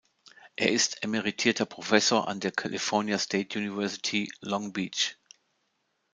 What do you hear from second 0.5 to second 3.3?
Er ist emeritierter Professor an der California